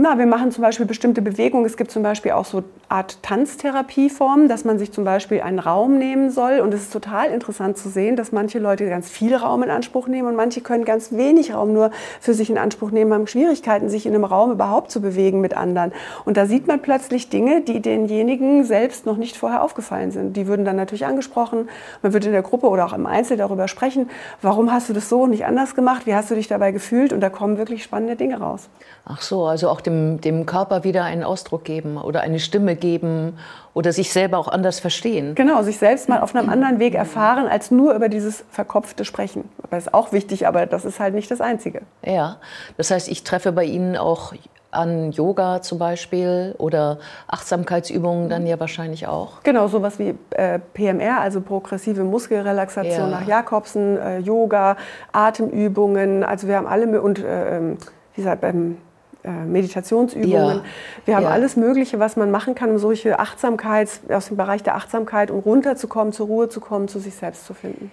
Na, 0.00 0.16
wir 0.16 0.26
machen 0.26 0.52
zum 0.52 0.62
Beispiel 0.62 0.86
bestimmte 0.86 1.22
Bewegungen. 1.22 1.66
Es 1.66 1.76
gibt 1.76 1.90
zum 1.90 2.04
Beispiel 2.04 2.30
auch 2.30 2.44
so 2.44 2.62
Art 2.88 3.20
Tanztherapieformen, 3.24 4.48
dass 4.48 4.64
man 4.64 4.78
sich 4.78 4.92
zum 4.92 5.02
Beispiel 5.02 5.40
einen 5.40 5.58
Raum 5.58 5.98
nehmen 5.98 6.30
soll. 6.30 6.60
Und 6.60 6.72
es 6.72 6.82
ist 6.82 6.92
total 6.92 7.30
interessant 7.30 7.76
zu 7.76 7.88
sehen, 7.88 8.14
dass 8.14 8.30
manche 8.30 8.60
Leute 8.60 8.88
ganz 8.88 9.10
viel 9.10 9.34
Raum 9.34 9.64
in 9.64 9.70
Anspruch 9.70 10.06
nehmen 10.06 10.28
und 10.28 10.36
manche 10.36 10.60
können 10.60 10.84
ganz 10.84 11.10
wenig 11.10 11.52
Raum 11.52 11.72
nur 11.72 11.90
für 12.20 12.32
sich 12.32 12.48
in 12.48 12.58
Anspruch 12.58 12.92
nehmen, 12.92 13.12
haben 13.12 13.26
Schwierigkeiten, 13.26 13.88
sich 13.88 14.06
in 14.06 14.14
einem 14.14 14.22
Raum 14.22 14.52
überhaupt 14.52 14.92
zu 14.92 15.00
bewegen 15.00 15.40
mit 15.40 15.56
anderen. 15.56 15.92
Und 16.24 16.36
da 16.36 16.46
sieht 16.46 16.68
man 16.68 16.80
plötzlich 16.80 17.28
Dinge, 17.28 17.62
die 17.62 17.82
denjenigen 17.82 18.62
selbst 18.62 19.04
noch 19.04 19.16
nicht 19.16 19.36
vorher 19.36 19.64
aufgefallen 19.64 20.12
sind. 20.12 20.36
Die 20.36 20.46
würden 20.46 20.64
dann 20.64 20.76
natürlich 20.76 21.06
angesprochen. 21.06 21.68
Man 22.02 22.12
würde 22.12 22.28
in 22.28 22.32
der 22.32 22.42
Gruppe 22.42 22.68
oder 22.68 22.86
auch 22.86 22.92
im 22.92 23.06
Einzel 23.06 23.36
darüber 23.36 23.66
sprechen. 23.66 24.08
Warum 24.42 24.72
hast 24.72 24.88
du 24.88 24.92
das 24.92 25.08
so 25.08 25.22
und 25.22 25.30
nicht 25.30 25.44
anders 25.44 25.74
gemacht? 25.74 26.06
Wie 26.06 26.14
hast 26.14 26.30
du 26.30 26.36
dich 26.36 26.46
dabei 26.46 26.70
gefühlt? 26.70 27.12
Und 27.12 27.20
da 27.20 27.30
kommen 27.30 27.58
wirklich 27.58 27.82
spannende 27.82 28.14
Dinge 28.14 28.38
raus. 28.38 28.68
Ach 29.04 29.22
so, 29.22 29.44
also 29.44 29.68
auch 29.70 29.80
dem, 29.88 30.20
dem 30.20 30.46
Körper 30.46 30.84
wieder 30.84 31.04
einen 31.04 31.24
Ausdruck 31.24 31.64
geben 31.64 31.96
oder 31.96 32.20
eine 32.20 32.38
Stimme 32.38 32.76
geben 32.76 33.38
oder 33.74 33.92
sich 33.92 34.12
selber 34.12 34.38
auch 34.38 34.48
anders 34.48 34.80
verstehen. 34.80 35.34
Genau, 35.34 35.62
sich 35.62 35.78
selbst 35.78 36.08
mal 36.08 36.20
auf 36.20 36.34
einem 36.34 36.50
anderen 36.50 36.78
Weg 36.78 36.94
erfahren, 36.94 37.46
als 37.46 37.70
nur 37.70 37.94
über 37.94 38.08
dieses 38.08 38.44
verkopfte 38.50 39.04
Sprechen. 39.04 39.48
Das 39.70 39.86
ist 39.86 39.94
auch 39.94 40.12
wichtig, 40.12 40.46
aber 40.46 40.66
das 40.66 40.84
ist 40.84 41.00
halt 41.00 41.14
nicht 41.14 41.30
das 41.30 41.40
Einzige. 41.40 41.82
Ja, 42.04 42.36
das 42.76 42.90
heißt, 42.90 43.08
ich 43.08 43.24
treffe 43.24 43.52
bei 43.52 43.64
Ihnen 43.64 43.96
auch 43.96 44.32
an 44.70 45.12
Yoga 45.12 45.62
zum 45.62 45.78
Beispiel 45.78 46.54
oder 46.58 46.98
Achtsamkeitsübungen 47.26 48.28
dann 48.28 48.46
ja 48.46 48.60
wahrscheinlich 48.60 49.06
auch. 49.06 49.42
Genau, 49.42 49.66
sowas 49.68 49.98
wie 49.98 50.14
äh, 50.30 50.58
PMR, 50.74 51.20
also 51.20 51.40
progressive 51.40 52.04
Muskelrelaxation 52.04 53.10
ja. 53.10 53.20
nach 53.20 53.26
Jakobsen, 53.26 53.96
äh, 53.96 54.18
Yoga, 54.18 54.76
Atemübungen. 55.12 56.22
Also 56.22 56.48
wir 56.48 56.56
haben 56.56 56.66
alle 56.66 57.00
und 57.00 57.18
äh, 57.18 57.56
ähm, 57.56 57.78
wie 58.14 58.22
gesagt, 58.22 58.40
beim 58.42 58.78
Meditationsübungen. 59.24 60.56
Ja. 60.56 60.62
Wir 61.04 61.16
haben 61.16 61.24
ja. 61.24 61.30
alles 61.30 61.56
Mögliche, 61.56 61.98
was 61.98 62.16
man 62.16 62.30
machen 62.30 62.54
kann, 62.54 62.70
um 62.70 62.78
solche 62.78 63.18
Achtsamkeit, 63.18 63.88
aus 64.08 64.28
dem 64.28 64.36
Bereich 64.36 64.62
der 64.62 64.76
Achtsamkeit, 64.76 65.30
um 65.30 65.40
runterzukommen, 65.40 66.12
zur 66.12 66.26
Ruhe 66.26 66.48
zu 66.48 66.60
kommen, 66.60 66.88
zu 66.88 66.98
sich 66.98 67.14
selbst 67.14 67.44
zu 67.46 67.54
finden. 67.54 67.90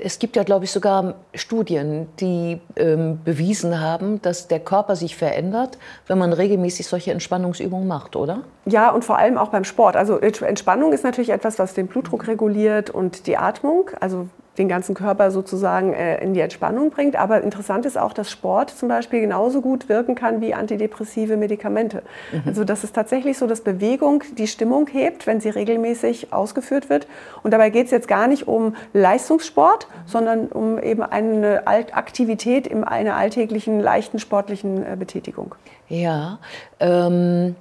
Es 0.00 0.18
gibt 0.18 0.34
ja, 0.34 0.42
glaube 0.42 0.64
ich, 0.64 0.72
sogar 0.72 1.14
Studien, 1.34 2.08
die 2.18 2.60
ähm, 2.76 3.20
bewiesen 3.22 3.80
haben, 3.80 4.20
dass 4.22 4.48
der 4.48 4.58
Körper 4.58 4.96
sich 4.96 5.14
verändert, 5.14 5.78
wenn 6.06 6.18
man 6.18 6.32
regelmäßig 6.32 6.86
solche 6.86 7.12
Entspannungsübungen 7.12 7.86
macht, 7.86 8.16
oder? 8.16 8.40
Ja, 8.64 8.90
und 8.90 9.04
vor 9.04 9.18
allem 9.18 9.36
auch 9.36 9.48
beim 9.48 9.64
Sport. 9.64 9.94
Also 9.94 10.18
Entspannung 10.18 10.92
ist 10.92 11.04
natürlich 11.04 11.30
etwas, 11.30 11.58
was 11.58 11.74
den 11.74 11.86
Blutdruck 11.86 12.26
reguliert 12.26 12.90
und 12.90 13.26
die 13.26 13.36
Atmung. 13.36 13.90
Also 14.00 14.28
den 14.58 14.68
ganzen 14.68 14.94
Körper 14.94 15.30
sozusagen 15.30 15.92
äh, 15.92 16.22
in 16.22 16.34
die 16.34 16.40
Entspannung 16.40 16.90
bringt. 16.90 17.16
Aber 17.16 17.42
interessant 17.42 17.86
ist 17.86 17.98
auch, 17.98 18.12
dass 18.12 18.30
Sport 18.30 18.70
zum 18.70 18.88
Beispiel 18.88 19.20
genauso 19.20 19.60
gut 19.60 19.88
wirken 19.88 20.14
kann 20.14 20.40
wie 20.40 20.54
antidepressive 20.54 21.36
Medikamente. 21.36 22.02
Mhm. 22.32 22.42
Also 22.46 22.64
das 22.64 22.84
ist 22.84 22.94
tatsächlich 22.94 23.36
so, 23.38 23.46
dass 23.46 23.62
Bewegung 23.62 24.22
die 24.38 24.46
Stimmung 24.46 24.88
hebt, 24.88 25.26
wenn 25.26 25.40
sie 25.40 25.48
regelmäßig 25.48 26.32
ausgeführt 26.32 26.88
wird. 26.88 27.06
Und 27.42 27.50
dabei 27.50 27.70
geht 27.70 27.86
es 27.86 27.90
jetzt 27.90 28.08
gar 28.08 28.28
nicht 28.28 28.46
um 28.46 28.76
Leistungssport, 28.92 29.88
mhm. 29.88 30.08
sondern 30.08 30.46
um 30.48 30.78
eben 30.78 31.02
eine 31.02 31.66
Aktivität 31.66 32.66
in 32.66 32.84
einer 32.84 33.16
alltäglichen, 33.16 33.80
leichten 33.80 34.18
sportlichen 34.18 34.84
äh, 34.84 34.96
Betätigung. 34.96 35.54
Ja, 35.88 36.38
ähm, 36.80 37.56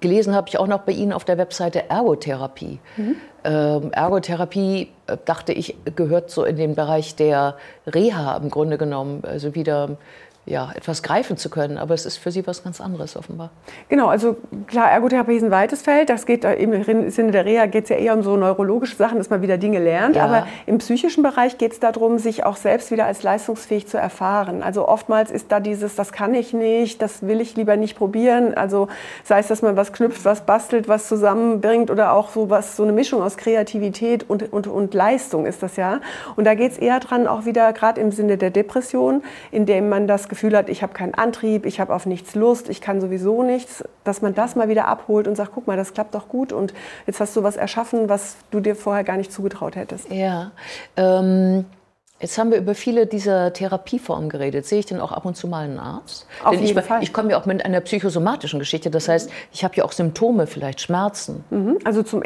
gelesen 0.00 0.34
habe 0.34 0.48
ich 0.48 0.58
auch 0.58 0.66
noch 0.66 0.80
bei 0.80 0.92
Ihnen 0.92 1.12
auf 1.12 1.24
der 1.24 1.38
Webseite 1.38 1.88
Ergotherapie. 1.90 2.78
Mhm. 2.96 3.16
Ähm, 3.44 3.92
Ergotherapie, 3.92 4.88
äh, 5.06 5.16
dachte 5.24 5.52
ich, 5.52 5.76
gehört 5.94 6.30
so 6.30 6.44
in 6.44 6.56
den 6.56 6.74
Bereich 6.74 7.16
der 7.16 7.56
Reha 7.86 8.36
im 8.36 8.50
Grunde 8.50 8.78
genommen. 8.78 9.22
Also 9.24 9.54
wieder 9.54 9.96
ja, 10.48 10.72
etwas 10.74 11.02
greifen 11.02 11.36
zu 11.36 11.50
können. 11.50 11.78
Aber 11.78 11.94
es 11.94 12.06
ist 12.06 12.16
für 12.16 12.30
Sie 12.30 12.46
was 12.46 12.64
ganz 12.64 12.80
anderes 12.80 13.16
offenbar. 13.16 13.50
Genau, 13.88 14.06
also 14.08 14.36
klar, 14.66 14.90
Ergotherapie 14.90 15.36
ist 15.36 15.42
ein 15.42 15.50
weites 15.50 15.82
Feld. 15.82 16.08
Das 16.08 16.26
geht 16.26 16.44
im 16.44 17.10
Sinne 17.10 17.32
der 17.32 17.44
Reha 17.44 17.66
geht 17.66 17.84
es 17.84 17.90
ja 17.90 17.96
eher 17.96 18.14
um 18.14 18.22
so 18.22 18.36
neurologische 18.36 18.96
Sachen, 18.96 19.18
dass 19.18 19.30
man 19.30 19.42
wieder 19.42 19.58
Dinge 19.58 19.78
lernt. 19.78 20.16
Ja. 20.16 20.24
Aber 20.24 20.46
im 20.66 20.78
psychischen 20.78 21.22
Bereich 21.22 21.58
geht 21.58 21.72
es 21.72 21.80
darum, 21.80 22.18
sich 22.18 22.44
auch 22.44 22.56
selbst 22.56 22.90
wieder 22.90 23.04
als 23.04 23.22
leistungsfähig 23.22 23.86
zu 23.86 23.98
erfahren. 23.98 24.62
Also 24.62 24.88
oftmals 24.88 25.30
ist 25.30 25.52
da 25.52 25.60
dieses, 25.60 25.94
das 25.94 26.12
kann 26.12 26.34
ich 26.34 26.52
nicht, 26.52 27.02
das 27.02 27.26
will 27.26 27.40
ich 27.40 27.56
lieber 27.56 27.76
nicht 27.76 27.96
probieren. 27.96 28.54
Also 28.54 28.88
sei 29.24 29.40
es, 29.40 29.48
dass 29.48 29.62
man 29.62 29.76
was 29.76 29.92
knüpft, 29.92 30.24
was 30.24 30.42
bastelt, 30.42 30.88
was 30.88 31.08
zusammenbringt 31.08 31.90
oder 31.90 32.12
auch 32.12 32.30
so 32.30 32.50
was, 32.50 32.76
so 32.76 32.84
eine 32.84 32.92
Mischung 32.92 33.22
aus 33.22 33.36
Kreativität 33.36 34.28
und, 34.28 34.52
und, 34.52 34.66
und 34.66 34.94
Leistung 34.94 35.46
ist 35.46 35.62
das 35.62 35.76
ja. 35.76 36.00
Und 36.36 36.44
da 36.44 36.54
geht 36.54 36.72
es 36.72 36.78
eher 36.78 37.00
dran, 37.00 37.26
auch 37.26 37.44
wieder 37.44 37.72
gerade 37.72 38.00
im 38.00 38.12
Sinne 38.12 38.38
der 38.38 38.50
Depression, 38.50 39.22
indem 39.50 39.88
man 39.88 40.06
das 40.06 40.28
Gefühl 40.28 40.37
Gefühl 40.38 40.56
hat, 40.56 40.68
ich 40.68 40.84
habe 40.84 40.92
keinen 40.92 41.14
Antrieb, 41.14 41.66
ich 41.66 41.80
habe 41.80 41.92
auf 41.92 42.06
nichts 42.06 42.36
Lust, 42.36 42.68
ich 42.68 42.80
kann 42.80 43.00
sowieso 43.00 43.42
nichts, 43.42 43.82
dass 44.04 44.22
man 44.22 44.36
das 44.36 44.54
mal 44.54 44.68
wieder 44.68 44.86
abholt 44.86 45.26
und 45.26 45.34
sagt, 45.34 45.50
guck 45.52 45.66
mal, 45.66 45.76
das 45.76 45.94
klappt 45.94 46.14
doch 46.14 46.28
gut 46.28 46.52
und 46.52 46.72
jetzt 47.08 47.18
hast 47.18 47.34
du 47.34 47.42
was 47.42 47.56
erschaffen, 47.56 48.08
was 48.08 48.36
du 48.52 48.60
dir 48.60 48.76
vorher 48.76 49.02
gar 49.02 49.16
nicht 49.16 49.32
zugetraut 49.32 49.74
hättest. 49.74 50.08
Ja, 50.12 50.52
ähm, 50.96 51.64
Jetzt 52.20 52.36
haben 52.36 52.50
wir 52.50 52.58
über 52.58 52.74
viele 52.74 53.06
dieser 53.06 53.52
Therapieformen 53.52 54.28
geredet. 54.28 54.66
Sehe 54.66 54.80
ich 54.80 54.86
denn 54.86 54.98
auch 54.98 55.12
ab 55.12 55.24
und 55.24 55.36
zu 55.36 55.46
mal 55.46 55.64
einen 55.64 55.78
Arzt? 55.78 56.26
Auf 56.42 56.50
denn 56.50 56.64
jeden 56.64 56.76
ich, 56.76 56.84
Fall. 56.84 57.00
Ich 57.00 57.12
komme 57.12 57.30
ja 57.30 57.40
auch 57.40 57.46
mit 57.46 57.64
einer 57.64 57.80
psychosomatischen 57.80 58.58
Geschichte. 58.58 58.90
Das 58.90 59.08
heißt, 59.08 59.30
ich 59.52 59.62
habe 59.62 59.76
ja 59.76 59.84
auch 59.84 59.92
Symptome, 59.92 60.48
vielleicht 60.48 60.80
Schmerzen. 60.80 61.44
Mhm. 61.50 61.78
Also 61.84 62.02
zum 62.02 62.22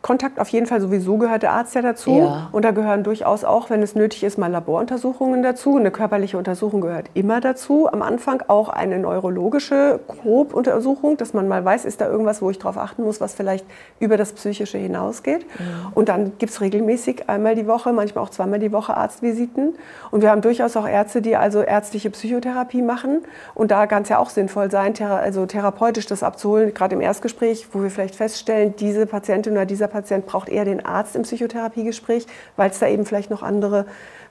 Erstkontakt 0.00 0.40
auf 0.40 0.48
jeden 0.48 0.66
Fall 0.66 0.80
sowieso 0.80 1.18
gehört 1.18 1.42
der 1.42 1.52
Arzt 1.52 1.74
ja 1.74 1.82
dazu. 1.82 2.10
Ja. 2.18 2.48
Und 2.52 2.64
da 2.64 2.72
gehören 2.72 3.04
durchaus 3.04 3.44
auch, 3.44 3.70
wenn 3.70 3.82
es 3.82 3.94
nötig 3.94 4.24
ist, 4.24 4.38
mal 4.38 4.50
Laboruntersuchungen 4.50 5.42
dazu. 5.42 5.76
Eine 5.76 5.90
körperliche 5.90 6.38
Untersuchung 6.38 6.80
gehört 6.80 7.10
immer 7.14 7.40
dazu. 7.40 7.86
Am 7.86 8.02
Anfang 8.02 8.42
auch 8.48 8.70
eine 8.70 8.98
neurologische 8.98 10.00
Grobuntersuchung, 10.08 11.16
dass 11.16 11.32
man 11.34 11.46
mal 11.46 11.64
weiß, 11.64 11.84
ist 11.84 12.00
da 12.00 12.08
irgendwas, 12.08 12.42
wo 12.42 12.50
ich 12.50 12.58
darauf 12.58 12.78
achten 12.78 13.04
muss, 13.04 13.20
was 13.20 13.34
vielleicht 13.34 13.64
über 14.00 14.16
das 14.16 14.32
Psychische 14.32 14.78
hinausgeht. 14.78 15.42
Mhm. 15.42 15.92
Und 15.94 16.08
dann 16.08 16.32
gibt 16.38 16.50
es 16.50 16.60
regelmäßig 16.60 17.28
einmal 17.28 17.54
die 17.54 17.66
Woche, 17.66 17.92
manchmal 17.92 18.24
auch 18.24 18.30
zweimal 18.30 18.58
die 18.58 18.72
Woche 18.72 18.96
Arzt 18.96 19.10
Arztvisiten. 19.10 19.74
Und 20.10 20.22
wir 20.22 20.30
haben 20.30 20.40
durchaus 20.40 20.76
auch 20.76 20.88
Ärzte, 20.88 21.20
die 21.20 21.36
also 21.36 21.60
ärztliche 21.60 22.10
Psychotherapie 22.10 22.82
machen. 22.82 23.22
Und 23.54 23.70
da 23.70 23.86
kann 23.86 24.02
es 24.02 24.08
ja 24.08 24.18
auch 24.18 24.30
sinnvoll 24.30 24.70
sein, 24.70 24.94
also 25.00 25.46
therapeutisch 25.46 26.06
das 26.06 26.22
abzuholen, 26.22 26.72
gerade 26.74 26.94
im 26.94 27.00
Erstgespräch, 27.00 27.68
wo 27.72 27.82
wir 27.82 27.90
vielleicht 27.90 28.16
feststellen, 28.16 28.74
diese 28.76 29.06
Patientin 29.06 29.52
oder 29.52 29.66
dieser 29.66 29.89
Patient 29.90 30.26
braucht 30.26 30.48
eher 30.48 30.64
den 30.64 30.84
Arzt 30.84 31.16
im 31.16 31.22
Psychotherapiegespräch, 31.22 32.26
weil 32.56 32.70
es 32.70 32.78
da 32.78 32.86
eben 32.88 33.04
vielleicht 33.04 33.30
noch 33.30 33.42
andere 33.42 33.86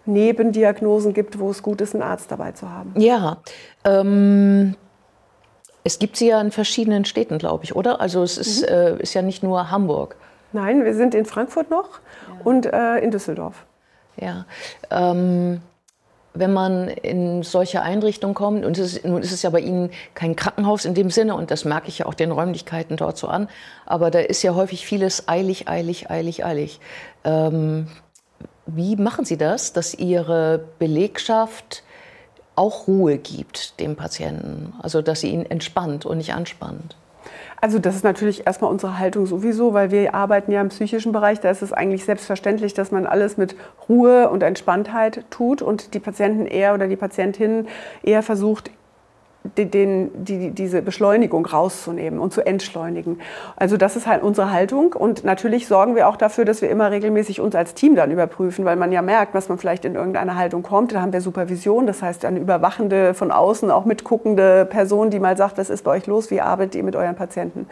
Nebendiagnosen 0.06 1.14
gibt, 1.14 1.40
wo 1.40 1.52
es 1.52 1.62
gut 1.62 1.82
ist, 1.82 1.94
einen 1.94 2.04
Arzt 2.04 2.32
dabei 2.32 2.52
zu 2.54 2.70
haben. 2.70 2.94
Ja, 2.98 3.38
ähm, 3.84 4.76
es 5.84 6.00
gibt 6.00 6.18
sie 6.18 6.28
ja 6.28 6.42
in 6.42 6.52
verschiedenen 6.52 7.06
Städten, 7.06 7.38
glaube 7.38 7.64
ich, 7.64 7.76
oder? 7.76 8.02
Also 8.02 8.24
es 8.24 8.38
ist, 8.38 8.62
mhm. 8.62 8.68
äh, 8.68 8.98
ist 9.02 9.14
ja 9.14 9.22
nicht 9.22 9.44
nur 9.44 9.72
Hamburg. 9.72 10.16
Nein, 10.52 10.84
wir 10.84 10.96
sind 10.96 11.14
in 11.14 11.26
Frankfurt 11.26 11.70
noch 11.70 12.00
ja. 12.28 12.42
und 12.44 12.66
äh, 12.66 12.98
in 12.98 13.12
Düsseldorf. 13.12 13.66
Ja. 14.18 14.46
Ähm, 14.90 15.62
wenn 16.34 16.54
man 16.54 16.88
in 16.88 17.44
solche 17.44 17.82
Einrichtungen 17.82 18.36
kommt, 18.36 18.66
und 18.66 18.78
es 18.78 18.94
ist, 18.96 19.06
nun 19.06 19.22
ist 19.22 19.32
es 19.32 19.42
ja 19.42 19.50
bei 19.50 19.60
Ihnen 19.60 19.90
kein 20.14 20.36
Krankenhaus 20.36 20.86
in 20.86 20.94
dem 20.94 21.10
Sinne, 21.10 21.36
und 21.36 21.52
das 21.52 21.66
merke 21.66 21.88
ich 21.88 22.00
ja 22.00 22.06
auch 22.06 22.14
den 22.14 22.32
Räumlichkeiten 22.32 22.98
dort 22.98 23.18
so 23.18 23.28
an, 23.28 23.50
aber 23.86 24.12
da 24.12 24.20
ist 24.20 24.44
ja 24.44 24.56
häufig 24.56 24.86
vieles 24.86 25.28
eilig, 25.28 25.68
eilig, 25.68 26.10
eilig, 26.10 26.46
eilig. 26.46 26.80
Ähm, 27.24 27.88
wie 28.66 28.96
machen 28.96 29.26
Sie 29.26 29.38
das, 29.38 29.74
dass 29.74 29.94
Ihre 29.94 30.64
Belegschaft 30.78 31.84
auch 32.56 32.88
Ruhe 32.88 33.18
gibt 33.18 33.80
dem 33.80 33.96
Patienten? 33.96 34.74
Also, 34.80 35.02
dass 35.02 35.22
sie 35.22 35.30
ihn 35.30 35.46
entspannt 35.46 36.06
und 36.06 36.18
nicht 36.18 36.34
anspannt? 36.34 36.96
Also 37.62 37.80
das 37.80 37.96
ist 37.96 38.04
natürlich 38.04 38.48
erstmal 38.48 38.72
unsere 38.72 39.00
Haltung 39.00 39.26
sowieso, 39.26 39.74
weil 39.74 39.92
wir 39.92 40.14
arbeiten 40.14 40.52
ja 40.52 40.62
im 40.62 40.70
psychischen 40.70 41.12
Bereich. 41.12 41.40
Da 41.40 41.50
ist 41.50 41.62
es 41.62 41.74
eigentlich 41.74 42.06
selbstverständlich, 42.06 42.74
dass 42.74 42.92
man 42.92 43.06
alles 43.06 43.38
mit 43.38 43.56
Ruhe 43.88 44.30
und 44.30 44.44
Entspanntheit 44.44 45.26
tut 45.30 45.62
und 45.62 45.94
die 45.94 46.00
Patienten 46.00 46.46
eher 46.46 46.74
oder 46.74 46.88
die 46.88 46.96
Patientinnen 46.96 47.68
eher 48.04 48.24
versucht, 48.24 48.72
den, 49.44 50.26
die, 50.26 50.52
diese 50.52 50.82
Beschleunigung 50.82 51.46
rauszunehmen 51.46 52.20
und 52.20 52.34
zu 52.34 52.46
entschleunigen. 52.46 53.20
Also 53.56 53.78
das 53.78 53.96
ist 53.96 54.06
halt 54.06 54.22
unsere 54.22 54.52
Haltung 54.52 54.94
und 54.94 55.24
natürlich 55.24 55.68
sorgen 55.68 55.96
wir 55.96 56.10
auch 56.10 56.18
dafür, 56.18 56.44
dass 56.44 56.62
wir 56.62 56.70
immer 56.70 56.92
regelmäßig 56.92 57.40
uns 57.40 57.56
als 57.56 57.74
Team 57.74 57.96
dann 57.96 58.12
überprüfen, 58.12 58.66
weil 58.66 58.76
man 58.76 58.92
ja 58.92 59.02
merkt, 59.02 59.34
dass 59.36 59.48
man 59.48 59.58
vielleicht 59.58 59.86
in 59.86 59.96
irgendeine 59.96 60.36
Haltung 60.36 60.62
kommt. 60.62 60.94
Da 60.94 61.02
haben 61.02 61.14
wir 61.14 61.22
Supervision, 61.22 61.88
das 61.88 62.02
heißt 62.02 62.26
eine 62.26 62.40
überwachende, 62.40 63.14
von 63.14 63.32
außen 63.32 63.72
auch 63.72 63.86
mitguckende 63.86 64.66
Person, 64.66 65.10
die 65.10 65.20
mal 65.20 65.38
sagt, 65.38 65.58
was 65.58 65.70
ist 65.70 65.86
bei 65.86 65.92
euch 65.92 66.06
los, 66.06 66.32
wie 66.32 66.42
arbeitet 66.42 66.76
ihr 66.76 66.84
mit 66.84 66.98
euren 66.98 67.16
Patienten. 67.16 67.68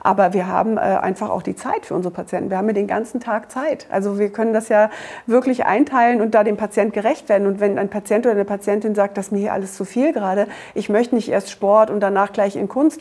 Aber 0.00 0.32
wir 0.32 0.48
haben 0.48 0.76
äh, 0.76 0.80
einfach 0.80 1.30
auch 1.30 1.42
die 1.42 1.54
Zeit 1.54 1.86
für 1.86 1.94
unsere 1.94 2.12
Patienten. 2.12 2.50
Wir 2.50 2.58
haben 2.58 2.66
ja 2.66 2.74
den 2.74 2.88
ganzen 2.88 3.20
Tag 3.20 3.50
Zeit. 3.50 3.86
Also 3.90 4.18
wir 4.18 4.30
können 4.30 4.52
das 4.52 4.68
ja 4.68 4.90
wirklich 5.26 5.66
einteilen 5.66 6.20
und 6.20 6.34
da 6.34 6.42
dem 6.42 6.56
Patient 6.56 6.92
gerecht 6.92 7.28
werden. 7.28 7.46
Und 7.46 7.60
wenn 7.60 7.78
ein 7.78 7.88
Patient 7.88 8.26
oder 8.26 8.34
eine 8.34 8.44
Patientin 8.44 8.96
sagt, 8.96 9.16
das 9.16 9.26
ist 9.26 9.32
mir 9.32 9.38
hier 9.38 9.52
alles 9.52 9.74
zu 9.74 9.84
viel 9.84 10.12
gerade, 10.12 10.46
ich 10.74 10.88
möchte 10.88 11.14
nicht 11.22 11.32
erst 11.32 11.50
Sport 11.50 11.90
und 11.90 12.00
danach 12.00 12.32
gleich 12.32 12.56
in 12.56 12.68
Kunst, 12.68 13.00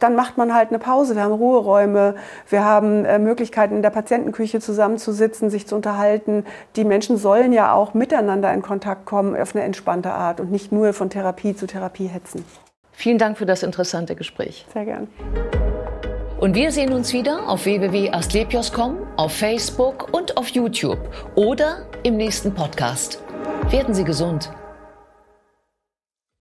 dann 0.00 0.16
macht 0.16 0.36
man 0.36 0.54
halt 0.54 0.68
eine 0.68 0.78
Pause. 0.78 1.14
Wir 1.14 1.22
haben 1.22 1.32
Ruheräume, 1.32 2.16
wir 2.50 2.64
haben 2.64 3.04
äh, 3.04 3.18
Möglichkeiten 3.18 3.76
in 3.76 3.82
der 3.82 3.90
Patientenküche 3.90 4.60
zusammenzusitzen, 4.60 5.48
sich 5.50 5.66
zu 5.66 5.76
unterhalten. 5.76 6.44
Die 6.76 6.84
Menschen 6.84 7.16
sollen 7.16 7.52
ja 7.52 7.72
auch 7.72 7.94
miteinander 7.94 8.52
in 8.52 8.60
Kontakt 8.60 9.06
kommen 9.06 9.34
auf 9.40 9.54
eine 9.54 9.64
entspannte 9.64 10.12
Art 10.12 10.40
und 10.40 10.50
nicht 10.50 10.72
nur 10.72 10.92
von 10.92 11.10
Therapie 11.10 11.56
zu 11.56 11.66
Therapie 11.66 12.06
hetzen. 12.06 12.44
Vielen 12.92 13.18
Dank 13.18 13.38
für 13.38 13.46
das 13.46 13.62
interessante 13.62 14.14
Gespräch. 14.14 14.66
Sehr 14.72 14.84
gern. 14.84 15.08
Und 16.38 16.54
wir 16.54 16.70
sehen 16.72 16.92
uns 16.92 17.12
wieder 17.12 17.48
auf 17.48 17.64
www.astlepios.com, 17.64 18.98
auf 19.16 19.32
Facebook 19.32 20.12
und 20.12 20.36
auf 20.36 20.48
YouTube 20.48 20.98
oder 21.34 21.86
im 22.02 22.16
nächsten 22.16 22.52
Podcast. 22.52 23.22
Werden 23.70 23.94
Sie 23.94 24.04
gesund. 24.04 24.50